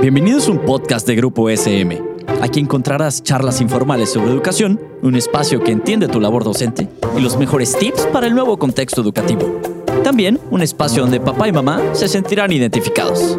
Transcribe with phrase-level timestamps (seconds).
[0.00, 2.02] Bienvenidos a un podcast de Grupo SM.
[2.40, 7.36] Aquí encontrarás charlas informales sobre educación, un espacio que entiende tu labor docente y los
[7.36, 9.60] mejores tips para el nuevo contexto educativo.
[10.02, 13.38] También un espacio donde papá y mamá se sentirán identificados.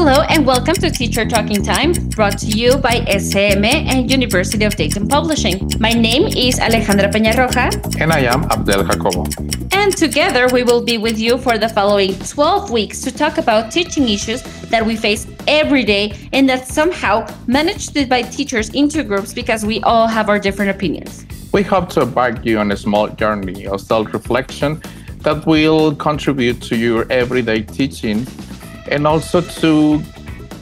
[0.00, 4.76] Hello and welcome to Teacher Talking Time, brought to you by SM and University of
[4.76, 5.68] Dayton Publishing.
[5.80, 8.00] My name is Alejandra Peñarroja.
[8.00, 9.24] And I am Abdel Jacobo.
[9.72, 13.72] And together we will be with you for the following 12 weeks to talk about
[13.72, 14.40] teaching issues
[14.70, 19.80] that we face every day and that somehow managed by teachers into groups because we
[19.80, 21.26] all have our different opinions.
[21.52, 24.80] We hope to embark you on a small journey of self reflection
[25.22, 28.24] that will contribute to your everyday teaching
[28.90, 30.02] and also to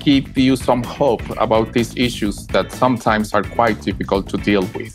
[0.01, 4.95] give you some hope about these issues that sometimes are quite difficult to deal with.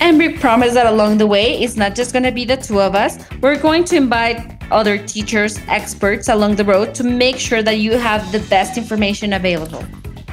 [0.00, 2.80] And we promise that along the way, it's not just going to be the two
[2.80, 3.18] of us.
[3.40, 7.92] We're going to invite other teachers, experts along the road to make sure that you
[7.92, 9.84] have the best information available.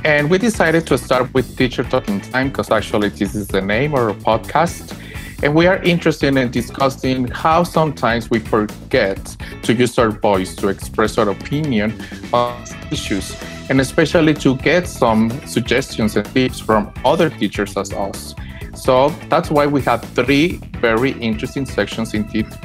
[0.06, 3.94] And we decided to start with Teacher Talking Time because actually this is the name
[3.94, 4.98] of our podcast.
[5.42, 10.68] And we are interested in discussing how sometimes we forget to use our voice to
[10.68, 11.94] express our opinion
[12.34, 13.36] on issues,
[13.70, 18.36] and especially to get some suggestions and tips from other teachers as us.
[18.76, 22.24] So that's why we have three very interesting sections in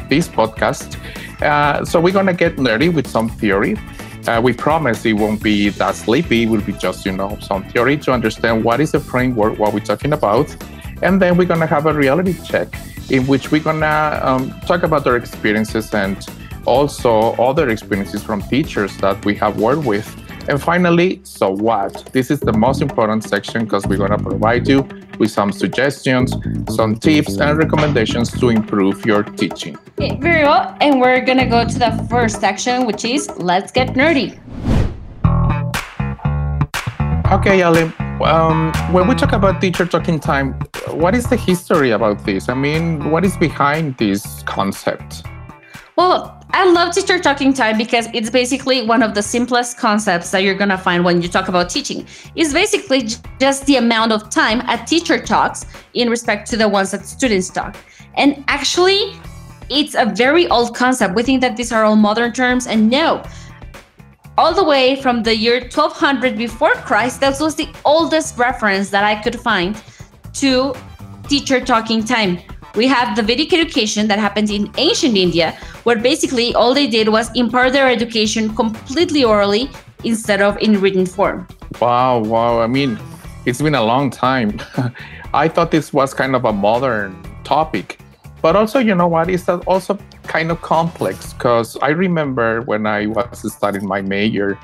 [0.09, 0.97] this podcast.
[1.41, 3.77] Uh, so we're going to get nerdy with some theory.
[4.27, 6.45] Uh, we promise it won't be that sleepy.
[6.45, 9.73] It will be just, you know, some theory to understand what is the framework, what
[9.75, 10.57] we're talking about.
[11.05, 12.75] And then we're going to have a reality check
[13.11, 16.17] in which we're going to um, talk about our experiences and
[16.65, 20.09] also other experiences from teachers that we have worked with.
[20.49, 22.07] And finally, so what?
[22.13, 24.89] This is the most important section because we're going to provide you
[25.19, 26.35] with some suggestions,
[26.75, 29.77] some tips, and recommendations to improve your teaching.
[29.99, 30.75] Okay, very well.
[30.81, 34.41] And we're going to go to the first section, which is Let's Get Nerdy.
[37.31, 37.93] Okay, Ali.
[38.23, 40.59] Um, when we talk about teacher talking time,
[40.91, 42.49] what is the history about this?
[42.49, 45.25] I mean, what is behind this concept?
[45.97, 50.43] Well, I love teacher talking time because it's basically one of the simplest concepts that
[50.43, 52.07] you're going to find when you talk about teaching.
[52.35, 53.09] It's basically
[53.41, 57.49] just the amount of time a teacher talks in respect to the ones that students
[57.49, 57.77] talk.
[58.17, 59.15] And actually,
[59.71, 61.15] it's a very old concept.
[61.15, 63.23] We think that these are all modern terms, and no,
[64.37, 67.21] all the way from the year 1200 before Christ.
[67.21, 69.81] That was the oldest reference that I could find
[70.35, 70.75] to
[71.29, 72.39] teacher talking time.
[72.75, 77.09] We have the Vedic education that happened in ancient India, where basically all they did
[77.09, 79.71] was impart their education completely orally
[80.03, 81.47] instead of in written form.
[81.81, 82.61] Wow, wow.
[82.61, 82.99] I mean,
[83.47, 84.61] it's been a long time.
[85.35, 87.99] I thought this was kind of a modern topic.
[88.43, 89.31] But also, you know what?
[89.31, 94.59] It's also kind of complex because I remember when I was studying my major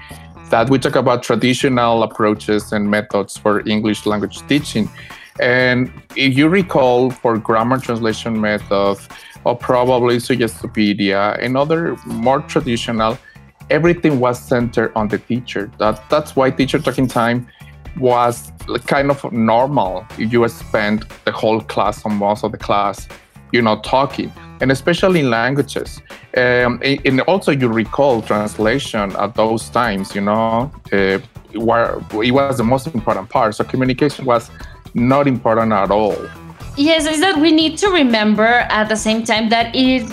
[0.50, 4.90] that we talk about traditional approaches and methods for English language teaching.
[5.40, 9.08] And if you recall, for grammar translation methods,
[9.44, 13.18] or probably Suggestopedia and other more traditional,
[13.70, 15.70] everything was centered on the teacher.
[15.78, 17.48] That that's why teacher talking time
[17.98, 18.52] was
[18.86, 20.06] kind of normal.
[20.18, 23.08] You spend the whole class or most of the class
[23.52, 26.00] you know talking and especially in languages
[26.36, 31.18] um, and also you recall translation at those times you know uh,
[31.54, 34.50] where it was the most important part so communication was
[34.94, 36.16] not important at all
[36.76, 40.10] yes is that we need to remember at the same time that it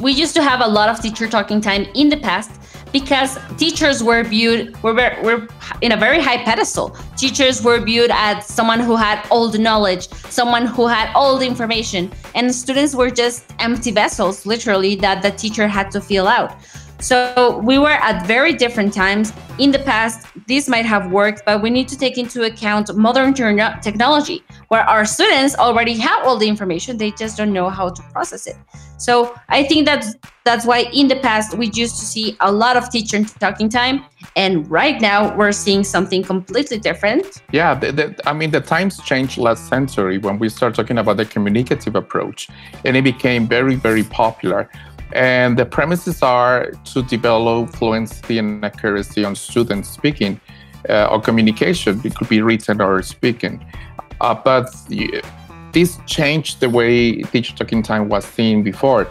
[0.00, 2.60] we used to have a lot of teacher talking time in the past
[2.94, 5.48] because teachers were viewed were, were
[5.82, 6.96] in a very high pedestal.
[7.16, 11.44] Teachers were viewed as someone who had all the knowledge, someone who had all the
[11.44, 16.54] information, and students were just empty vessels, literally, that the teacher had to fill out.
[17.04, 19.34] So we were at very different times.
[19.58, 23.34] In the past, this might have worked, but we need to take into account modern
[23.34, 28.02] technology, where our students already have all the information, they just don't know how to
[28.04, 28.56] process it.
[28.96, 30.14] So I think that's
[30.44, 34.02] that's why in the past we used to see a lot of teacher talking time,
[34.34, 37.42] and right now we're seeing something completely different.
[37.52, 41.18] Yeah, the, the, I mean the times changed last century when we started talking about
[41.18, 42.48] the communicative approach,
[42.86, 44.70] and it became very very popular.
[45.14, 50.40] And the premises are to develop fluency and accuracy on student speaking
[50.88, 52.00] uh, or communication.
[52.04, 53.64] It could be written or speaking.
[54.20, 54.74] Uh, but
[55.72, 59.08] this changed the way teacher talking time was seen before.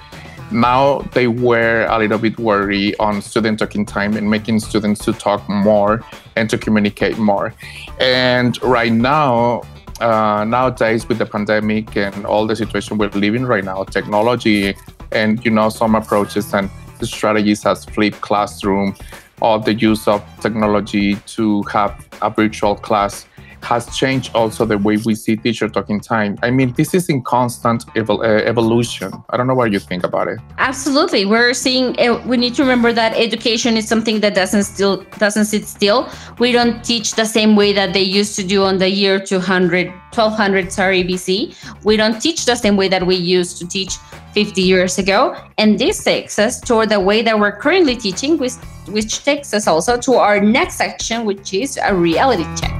[0.51, 5.13] Now they were a little bit worried on student talking time and making students to
[5.13, 6.03] talk more
[6.35, 7.53] and to communicate more.
[7.99, 9.63] And right now,
[9.99, 14.75] uh, nowadays with the pandemic and all the situation we're living right now, technology
[15.13, 16.69] and you know some approaches and
[17.01, 18.95] strategies as flipped classroom
[19.41, 23.25] or the use of technology to have a virtual class
[23.63, 26.37] has changed also the way we see teacher talking time.
[26.43, 29.11] I mean, this is in constant evol- uh, evolution.
[29.29, 30.39] I don't know what you think about it.
[30.57, 31.99] Absolutely, we're seeing.
[31.99, 36.09] Uh, we need to remember that education is something that doesn't still doesn't sit still.
[36.39, 39.87] We don't teach the same way that they used to do on the year 200,
[39.87, 41.55] 1200, sorry, BC.
[41.83, 43.97] We don't teach the same way that we used to teach
[44.33, 48.53] 50 years ago, and this takes us toward the way that we're currently teaching, which
[48.89, 52.73] which takes us also to our next section, which is a reality check.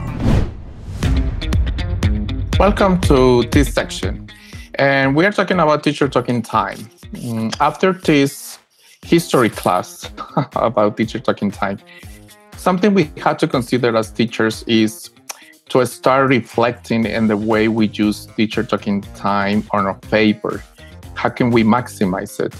[2.59, 4.29] Welcome to this section.
[4.75, 6.77] And we are talking about teacher talking time.
[7.13, 8.59] Mm, after this
[9.01, 10.11] history class
[10.55, 11.79] about teacher talking time,
[12.55, 15.09] something we had to consider as teachers is
[15.69, 20.63] to start reflecting in the way we use teacher talking time on our paper.
[21.15, 22.53] How can we maximize it?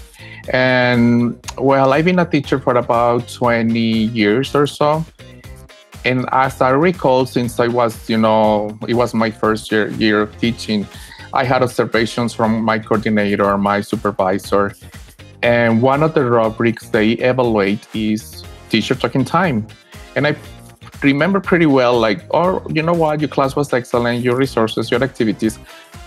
[0.52, 5.04] And well, I've been a teacher for about 20 years or so
[6.04, 10.22] and as I recall, since I was, you know, it was my first year, year
[10.22, 10.86] of teaching,
[11.32, 14.74] I had observations from my coordinator, my supervisor,
[15.42, 19.66] and one of the rubrics they evaluate is teacher talking time.
[20.14, 20.36] And I
[21.02, 25.02] remember pretty well, like, oh, you know what, your class was excellent, your resources, your
[25.02, 25.58] activities,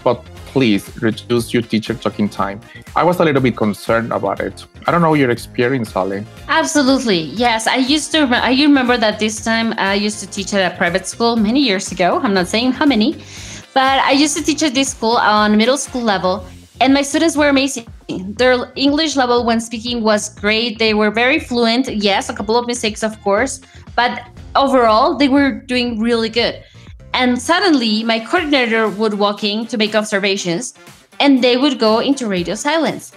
[0.04, 0.24] but
[0.58, 2.60] please reduce your teacher talking time.
[2.96, 4.66] I was a little bit concerned about it.
[4.88, 6.26] I don't know your experience, Ali.
[6.48, 7.20] Absolutely.
[7.46, 7.68] Yes.
[7.68, 11.06] I used to, I remember that this time I used to teach at a private
[11.06, 12.20] school many years ago.
[12.24, 13.22] I'm not saying how many,
[13.76, 16.44] but I used to teach at this school on middle school level.
[16.82, 17.86] And my students were amazing.
[18.10, 20.80] Their English level when speaking was great.
[20.80, 21.88] They were very fluent.
[21.88, 23.62] Yes, a couple of mistakes, of course,
[23.96, 24.26] but
[24.56, 26.64] overall, they were doing really good.
[27.18, 30.76] And suddenly, my coordinator would walk in to make observations,
[31.20, 33.12] and they would go into radio silence.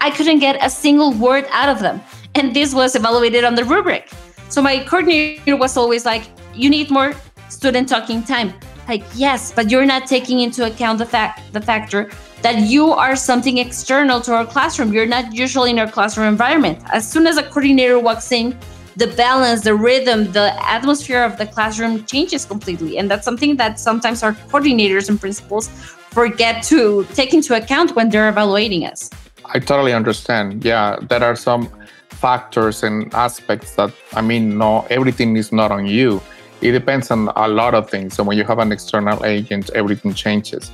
[0.00, 2.00] I couldn't get a single word out of them.
[2.36, 4.08] And this was evaluated on the rubric.
[4.48, 6.22] So my coordinator was always like,
[6.54, 7.14] You need more
[7.48, 8.54] student talking time.
[8.86, 12.12] Like, yes, but you're not taking into account the fact the factor
[12.42, 14.92] that you are something external to our classroom.
[14.92, 16.78] You're not usually in our classroom environment.
[16.92, 18.56] As soon as a coordinator walks in,
[18.96, 22.98] the balance, the rhythm, the atmosphere of the classroom changes completely.
[22.98, 28.10] And that's something that sometimes our coordinators and principals forget to take into account when
[28.10, 29.10] they're evaluating us.
[29.46, 30.64] I totally understand.
[30.64, 31.68] Yeah, there are some
[32.10, 36.20] factors and aspects that, I mean, no, everything is not on you.
[36.60, 38.14] It depends on a lot of things.
[38.14, 40.70] So when you have an external agent, everything changes.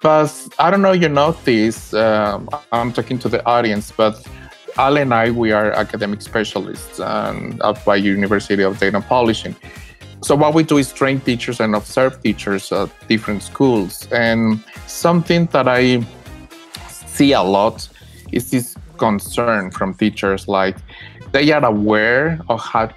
[0.00, 1.92] But I don't know, you know this.
[1.94, 4.24] Um, I'm talking to the audience, but
[4.78, 9.56] Ale and I, we are academic specialists um, at by University of Dayton Publishing.
[10.22, 14.08] So what we do is train teachers and observe teachers at different schools.
[14.12, 16.04] And something that I
[16.88, 17.88] see a lot
[18.32, 20.76] is this concern from teachers, like
[21.32, 22.90] they are aware of how.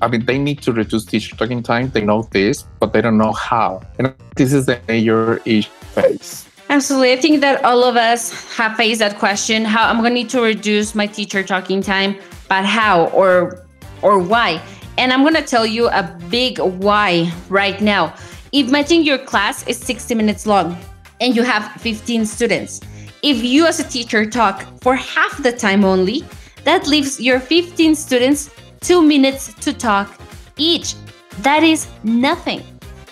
[0.00, 1.90] I mean, they need to reduce teacher talking time.
[1.90, 3.82] They know this, but they don't know how.
[3.98, 6.48] And this is the major issue face.
[6.72, 7.12] Absolutely.
[7.12, 9.62] I think that all of us have faced that question.
[9.62, 12.16] How I'm going to need to reduce my teacher talking time,
[12.48, 13.66] but how or
[14.00, 14.58] or why?
[14.96, 18.14] And I'm going to tell you a big why right now.
[18.52, 20.78] Imagine your class is 60 minutes long
[21.20, 22.80] and you have 15 students.
[23.22, 26.24] If you as a teacher talk for half the time only,
[26.64, 28.48] that leaves your 15 students
[28.80, 30.18] 2 minutes to talk
[30.56, 30.94] each.
[31.40, 32.62] That is nothing.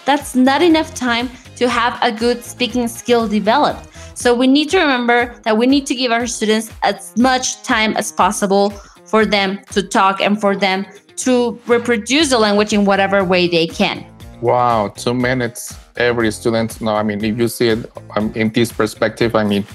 [0.06, 1.28] That's not enough time
[1.60, 3.86] to have a good speaking skill developed.
[4.14, 7.94] So we need to remember that we need to give our students as much time
[7.98, 8.70] as possible
[9.04, 10.86] for them to talk and for them
[11.16, 14.06] to reproduce the language in whatever way they can.
[14.40, 16.80] Wow, two minutes every student.
[16.80, 19.66] No, I mean, if you see it um, in this perspective, I mean,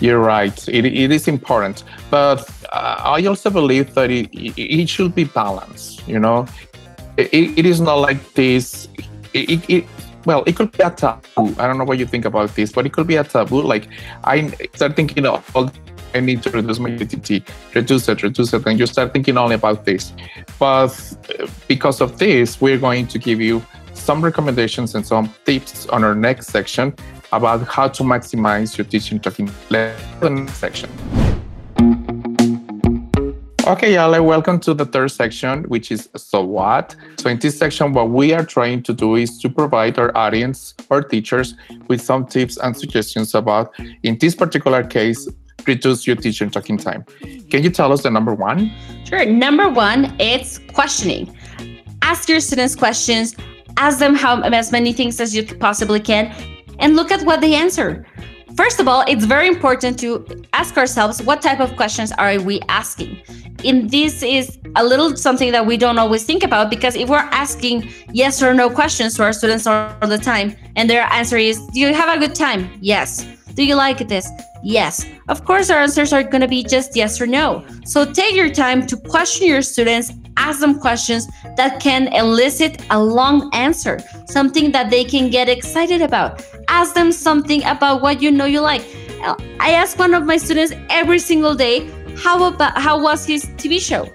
[0.00, 0.58] you're right.
[0.68, 1.84] It, it is important.
[2.10, 6.46] But uh, I also believe that it, it should be balanced, you know?
[7.16, 8.88] It, it is not like this.
[9.34, 9.84] It, it,
[10.28, 11.54] well, it could be a taboo.
[11.58, 13.62] I don't know what you think about this, but it could be a taboo.
[13.62, 13.88] Like
[14.24, 15.70] I start thinking of all
[16.14, 19.54] I need to reduce my UTT, reduce it, reduce it, and you start thinking only
[19.54, 20.12] about this.
[20.58, 20.92] But
[21.40, 26.04] uh, because of this, we're going to give you some recommendations and some tips on
[26.04, 26.94] our next section
[27.32, 29.48] about how to maximize your teaching talking
[30.48, 30.90] section.
[33.68, 36.96] Okay, Ale, welcome to the third section, which is So What?
[37.18, 40.72] So, in this section, what we are trying to do is to provide our audience
[40.88, 41.54] or teachers
[41.86, 45.28] with some tips and suggestions about, in this particular case,
[45.66, 47.04] reduce your teacher talking time.
[47.50, 48.72] Can you tell us the number one?
[49.04, 49.26] Sure.
[49.26, 51.36] Number one, it's questioning.
[52.00, 53.36] Ask your students questions,
[53.76, 56.34] ask them how as many things as you possibly can,
[56.78, 58.06] and look at what they answer
[58.58, 62.60] First of all, it's very important to ask ourselves what type of questions are we
[62.68, 63.22] asking?
[63.64, 67.28] And this is a little something that we don't always think about because if we're
[67.30, 71.64] asking yes or no questions to our students all the time and their answer is,
[71.68, 72.68] Do you have a good time?
[72.80, 73.24] Yes.
[73.54, 74.28] Do you like this?
[74.64, 75.06] Yes.
[75.28, 77.64] Of course, our answers are going to be just yes or no.
[77.84, 82.98] So take your time to question your students, ask them questions that can elicit a
[83.02, 86.42] long answer, something that they can get excited about.
[86.68, 88.82] Ask them something about what you know you like.
[89.22, 93.46] Uh, I ask one of my students every single day, how about how was his
[93.56, 94.08] TV show?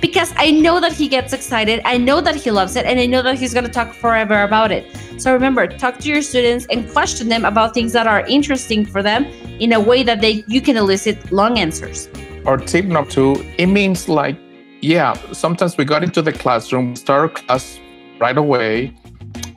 [0.00, 3.06] Because I know that he gets excited, I know that he loves it, and I
[3.06, 4.84] know that he's going to talk forever about it.
[5.20, 9.02] So remember, talk to your students and question them about things that are interesting for
[9.02, 9.24] them
[9.60, 12.08] in a way that they you can elicit long answers.
[12.44, 14.36] Or tip number two, it means like,
[14.84, 17.80] yeah, sometimes we got into the classroom, start class
[18.20, 18.94] right away,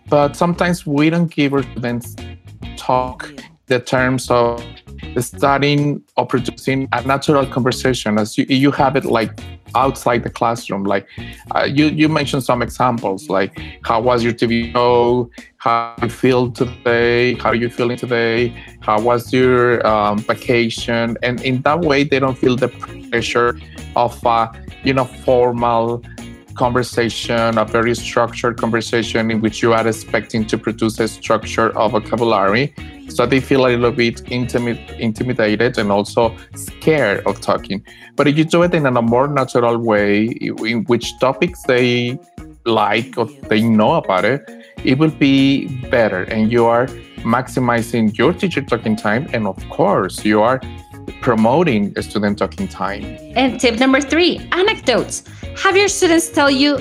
[0.08, 2.16] but sometimes we don't give our students
[2.78, 3.34] talk
[3.66, 4.64] the terms of
[5.18, 9.38] studying or producing a natural conversation as you, you have it like
[9.76, 11.06] outside the classroom like
[11.54, 13.52] uh, you you mentioned some examples like
[13.84, 15.30] how was your tv show?
[15.58, 17.34] How you feel today?
[17.34, 18.56] How are you feeling today?
[18.80, 21.18] How was your um, vacation?
[21.22, 23.60] And in that way they don't feel the pressure
[23.96, 24.50] of a
[24.88, 26.02] you know formal
[26.56, 31.92] conversation, a very structured conversation in which you are expecting to produce a structure of
[31.92, 32.74] vocabulary.
[33.10, 37.86] So they feel a little bit intimid- intimidated and also scared of talking.
[38.16, 40.26] But if you do it in a more natural way,
[40.72, 42.18] in which topics they
[42.66, 44.42] like or they know about it,
[44.84, 46.24] it will be better.
[46.24, 46.88] And you are
[47.38, 49.28] maximizing your teacher talking time.
[49.34, 50.60] And of course, you are
[51.22, 53.04] promoting student talking time.
[53.36, 55.24] And tip number three anecdotes.
[55.58, 56.78] Have your students tell you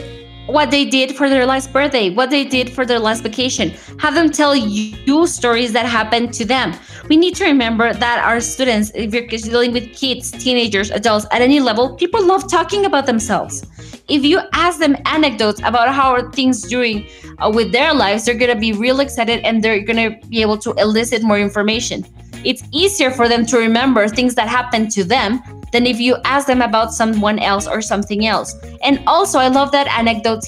[0.47, 3.71] what they did for their last birthday, what they did for their last vacation.
[3.99, 6.75] Have them tell you stories that happened to them.
[7.09, 11.43] We need to remember that our students, if you're dealing with kids, teenagers, adults at
[11.43, 13.65] any level, people love talking about themselves.
[14.09, 18.39] If you ask them anecdotes about how are things doing uh, with their lives, they're
[18.39, 22.07] going to be real excited and they're going to be able to elicit more information
[22.47, 26.47] it's easier for them to remember things that happened to them than if you ask
[26.47, 28.55] them about someone else or something else.
[28.83, 30.45] And also, I love that anecdote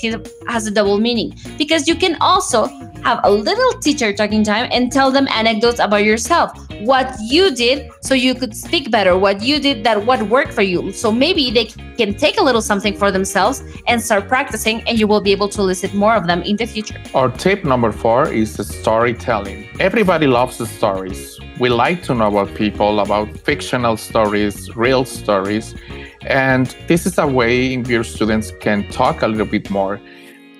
[0.46, 2.66] has a double meaning because you can also
[3.04, 7.90] have a little teacher talking time and tell them anecdotes about yourself, what you did
[8.02, 10.92] so you could speak better, what you did that what worked for you.
[10.92, 15.06] So maybe they can take a little something for themselves and start practicing, and you
[15.06, 17.00] will be able to elicit more of them in the future.
[17.14, 19.68] Our tip number four is storytelling.
[19.80, 21.38] Everybody loves the stories.
[21.58, 25.74] We like to know about people, about fictional stories, real stories.
[26.22, 30.00] And this is a way your students can talk a little bit more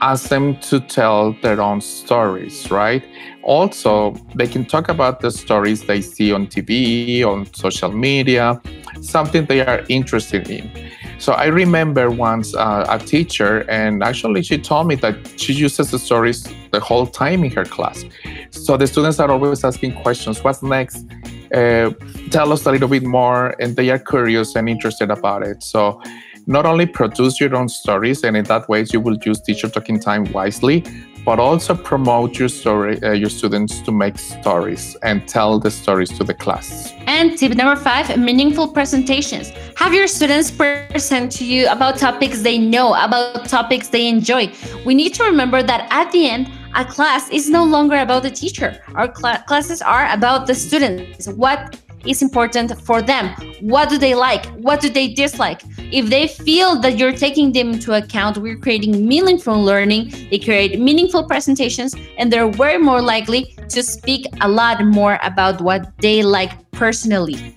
[0.01, 3.05] ask them to tell their own stories, right?
[3.43, 8.61] Also, they can talk about the stories they see on TV, on social media,
[9.01, 10.71] something they are interested in.
[11.19, 15.91] So I remember once uh, a teacher, and actually she told me that she uses
[15.91, 18.05] the stories the whole time in her class.
[18.51, 21.05] So the students are always asking questions what's next?
[21.53, 21.91] Uh,
[22.31, 25.63] tell us a little bit more, and they are curious and interested about it.
[25.63, 26.01] So
[26.49, 30.01] not only produce your own stories, and in that way you will use teacher talking
[30.01, 30.83] time wisely,
[31.23, 36.09] but also promote your story, uh, your students to make stories and tell the stories
[36.17, 36.95] to the class.
[37.07, 39.53] And tip number five: meaningful presentations.
[39.77, 44.51] Have your students present to you about topics they know, about topics they enjoy.
[44.87, 48.31] We need to remember that at the end, a class is no longer about the
[48.31, 48.81] teacher.
[48.95, 51.29] Our cl- classes are about the students.
[51.29, 51.77] What
[52.07, 53.35] is important for them.
[53.61, 54.47] What do they like?
[54.67, 55.61] What do they dislike?
[55.91, 60.79] If they feel that you're taking them into account, we're creating meaningful learning, they create
[60.79, 66.23] meaningful presentations, and they're way more likely to speak a lot more about what they
[66.23, 67.57] like personally.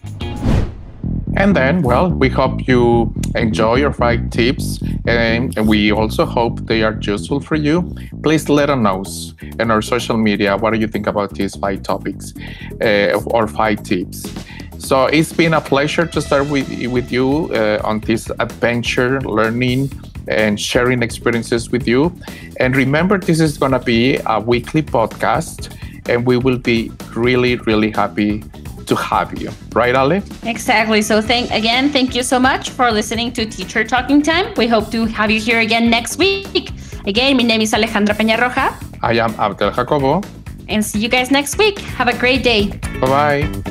[1.36, 6.84] And then, well, we hope you enjoy your five tips, and, we also hope they
[6.84, 7.94] are useful for you.
[8.24, 9.04] Please let us know
[9.60, 12.34] in our social media what do you think about these five topics
[12.82, 14.26] uh, or five tips.
[14.82, 19.92] So it's been a pleasure to start with, with you uh, on this adventure learning
[20.28, 22.12] and sharing experiences with you.
[22.60, 25.78] And remember, this is going to be a weekly podcast,
[26.10, 28.44] and we will be really, really happy
[28.88, 29.52] to have you.
[29.74, 30.24] Right, Ale?
[30.44, 31.02] Exactly.
[31.04, 34.52] So thank again, thank you so much for listening to Teacher Talking Time.
[34.58, 36.72] We hope to have you here again next week.
[37.06, 38.74] Again, my name is Alejandra Peña Roja.
[39.02, 40.22] I am Abdel Jacobo.
[40.68, 41.80] And see you guys next week.
[41.80, 42.68] Have a great day.
[43.00, 43.71] Bye bye.